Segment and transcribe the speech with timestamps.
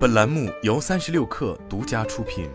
[0.00, 2.48] 本栏目由三十六氪独家出品。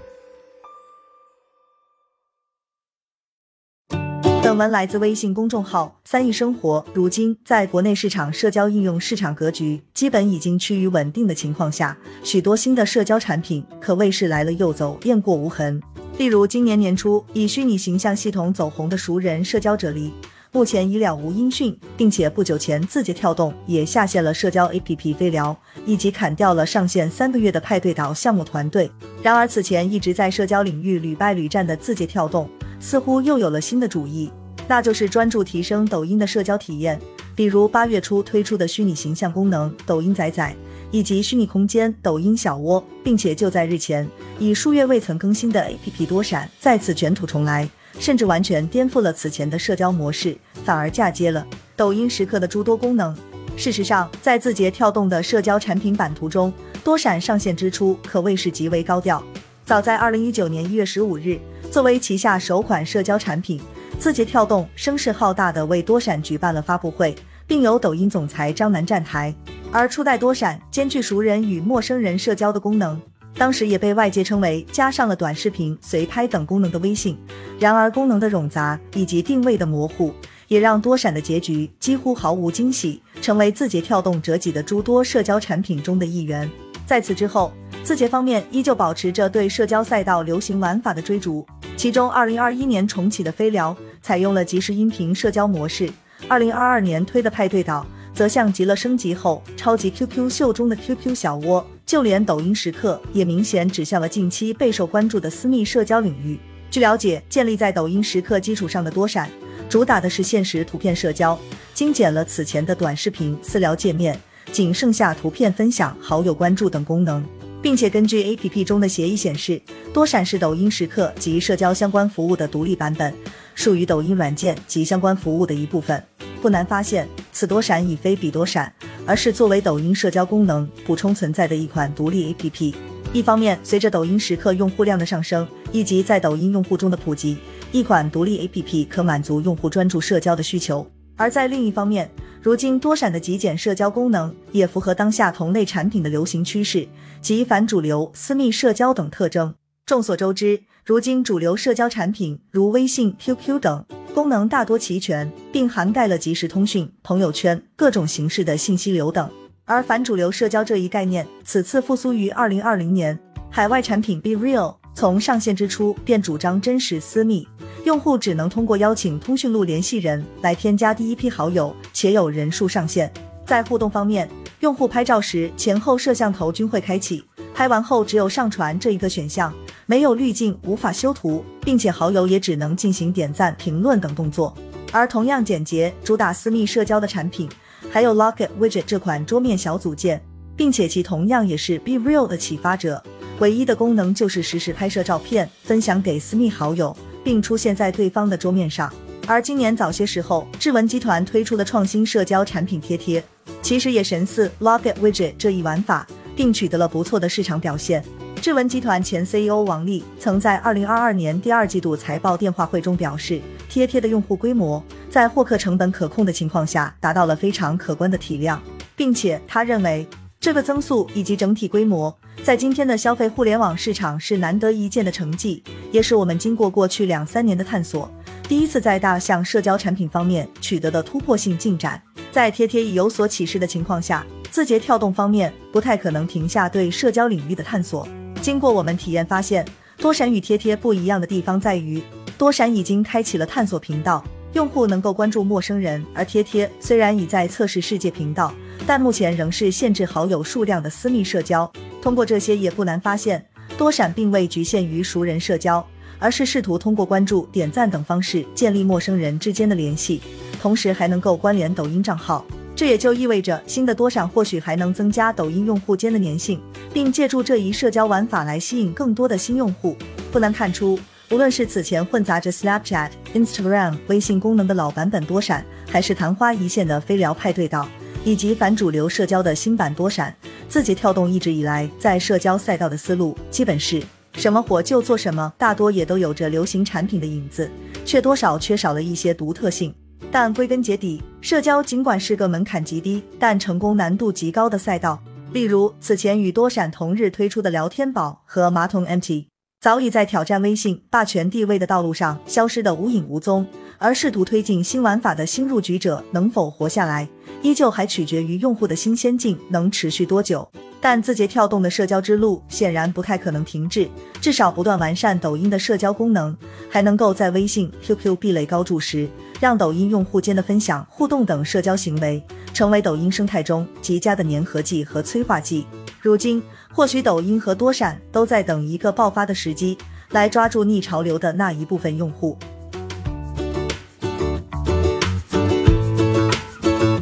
[4.42, 6.84] 本文来自微信公众号“三亿生活”。
[6.92, 15.80] 如今，在国内市场社交应用市场格局基本已经趋于稳定的情况下，许多新的社交产品可谓是来了又走，雁过无痕。
[16.18, 20.10] 例如，今年年初以虚拟形象系统走红的熟人社交啫喱。
[20.56, 25.54] 目前已了无音讯，并且不久前字节跳动也下线了社交 APP 飞聊，
[25.86, 28.90] 以及砍掉了上线三个月的派对岛项目团队。
[29.22, 34.32] 然而，此前一直在社交领域屡败屡战的字节跳动，似乎又有了新的主意，
[34.66, 36.98] 那就是专注提升抖音的社交体验。
[37.36, 40.56] 比如八月初推出的虚拟形象功能抖音仔仔，
[40.90, 44.08] 以及虚拟空间抖音小窝，并且就在日前，
[44.40, 47.70] 以数月未曾更新的 APP 多闪再次卷土重来。
[48.00, 51.46] 甚至完全颠覆了此前的社交模式，反而嫁接了
[51.76, 53.16] 抖音时刻的诸多功能。
[53.58, 56.52] 事实上，在字节跳动的社交产品版图中，
[56.84, 59.24] 多闪上线之初可谓是极为高调。
[59.66, 61.40] 早在二零一九年一月十五日，
[61.72, 63.60] 作为旗下首款社交产品，
[63.98, 67.16] 字节跳动声势浩大的为多闪举办了发布会，
[67.48, 69.34] 并由抖音总裁张楠站台。
[69.72, 73.02] 而初代多闪兼具熟人与陌生人社交的功能。
[73.38, 77.18] 当时也被外界称为加上了短视频、随拍等功能的微信。
[77.60, 80.14] 然而，功能的冗杂以及定位的模糊，
[80.48, 86.50] 也让多闪的结局几乎毫无惊喜，成为字节跳动折戟的诸多社交产品中的一员。
[86.86, 87.52] 在此之后，
[87.84, 91.46] 字节方面依旧保持着对社交赛道流行玩法的追逐。
[91.76, 95.88] 其中，二零二一年重启的飞聊采用了即时音频社交模式；
[96.30, 97.86] 二零二二年推的派对岛。
[98.14, 106.40] 则像极了升级后超级 QQ 秀中的 QQ 小窝，就连抖音时刻也明显指向了近期备受关注的私密社交领域。
[106.72, 109.30] 据了解，建立在抖音时刻基础上的多闪，
[109.70, 111.40] 主打的是现实图片社交，
[111.74, 114.20] 精简了此前的短视频私聊界面，
[114.52, 117.24] 仅剩下图片分享、好友关注等功能，
[117.62, 119.62] 并且根据 APP 中的协议显示，
[119.94, 123.14] 多闪是抖音时刻及社交相关服务的独立版本，
[123.54, 126.04] 属于抖音软件及相关服务的一部分。
[126.42, 128.74] 不难发现，此多闪已非彼多闪，
[129.06, 132.74] 而是作为抖音社交功能补充存在的一款独立 APP。
[133.14, 137.38] 一方面，随着抖音时刻用户量的上升以及在抖音用户中的普及，
[137.72, 140.86] 一款独立 APP 可满足用户专注社交的需求；
[141.16, 142.10] 而在另一方面，
[142.42, 146.88] 如今多闪的极简社交功能也符合当下同类产品的流行趋势
[147.22, 149.56] 及反主流私密社交等特征。
[149.86, 153.86] 众所周知，如今主流社交产品如微信、QQ 等。
[154.16, 159.30] 功能大多齐全，并涵盖了即时通讯、朋友圈、各种形式的信息流等。
[159.66, 163.20] 而反主流社交这一概念，此次复苏于二零二零年。
[163.50, 167.46] 海外产品 Be Real 从上线之初便主张真实私密，
[167.84, 173.12] 用户只能通过邀请通讯录联系人来添加第一批好友，且有人数上限。
[173.46, 174.30] 在互动方面，
[174.62, 177.22] 用户拍照时前后摄像头均会开启，
[177.54, 179.54] 拍完后只有上传这一个选项。
[179.88, 184.52] 没有滤镜，无法修图，并且好友也只能进行点赞、评论等动作。
[184.92, 187.48] 而同样简洁、主打私密社交的产品，
[187.92, 190.20] 还有 Locket Widget 这款桌面小组件，
[190.56, 193.04] 并且其同样也是 Be Real 的启发者。
[193.40, 198.92] 唯一的功能就是实时拍摄照片，分享给私密好友，并出现在对方的桌面上。
[199.28, 203.24] 而今年早些时候，智文集团推出的创新社交产品贴贴，
[203.62, 208.04] 其实也神似 Locket Widget 这一玩法，并取得了不错的市场表现。
[208.46, 218.62] 智文集团前 CEO 王力曾在二零二二年第二季度财报电话会中表示，贴贴的用户规模在获客成本可控的情况下，达到了非常可观的体量，
[218.96, 220.08] 并且他认为
[220.40, 228.08] 这个增速以及整体规模，在今天的消费互联网市场是难得一见的成绩，也是我们经过过去两三年的探索，
[228.48, 232.00] 第一次在大象社交产品方面取得的突破性进展。
[232.32, 238.08] 在贴贴已有所启示的情况下，字节跳动方面不太可能停下对社交领域的探索。
[238.46, 239.66] 经过我们体验发现，
[239.98, 242.00] 多闪与贴贴不一样的地方在于，
[242.38, 244.24] 多闪已经开启了探索频道，
[244.54, 248.54] 用户能够关注陌生人；而贴贴虽然已在测试世界频道，
[248.86, 251.68] 但目前仍是限制好友数量的私密社交。
[252.04, 253.44] 通过这些，也不难发现，
[253.80, 255.84] 多闪并未局限于熟人社交，
[256.20, 260.22] 而是试图通过关注、点赞等方式建立陌生人之间的联系，
[260.62, 262.46] 同时还能够关联抖音账号。
[262.76, 266.62] 这也就意味着，新的多闪或许还能增加抖音用户间的粘性，
[266.94, 269.96] 并借助这一社交玩法来吸引更多的新用户。
[270.30, 271.00] 不难看出，
[271.32, 277.88] 无论是此前混杂着 Snapchat、Instagram、微信功能的老版本多闪，还是昙花一现的飞聊派对岛，
[278.26, 280.36] 以及反主流社交的新版多闪，
[280.68, 287.72] 字节跳动一直以来在社交赛道的思路，基本是什么火就做什么，大多也都有着流行产品的影子，
[288.04, 289.96] 却多少缺少了一些独特性。
[290.38, 295.18] 但归根结底，社交尽管是个门槛极低，但成功难度极高的赛道，
[295.54, 299.46] 例如，此前与多闪同日推出的聊天宝和马桶 MT，
[299.80, 303.66] 早已在挑战微信霸权地位的道路上消失的无影无踪。
[303.98, 307.26] 而试图推进新玩法的新入局者能否活下来，
[307.62, 310.70] 依旧还取决于用户的新鲜劲能持续多久。
[311.00, 314.10] 但字节跳动的社交之路显然不太可能停滞，
[314.42, 316.58] 至少不断完善抖音的社交功能，
[316.90, 319.30] 还能够在微信、QQ 壁垒高筑时，
[319.60, 322.44] 让抖音用户间的分享、互动等社交行为
[322.74, 325.86] 成为抖音生态中极佳的粘合剂和催化剂。
[326.20, 326.62] 如今，
[326.92, 329.98] 或许抖音和多闪都在等一个爆发的时机，
[330.32, 332.58] 来抓住逆潮流的那一部分用户。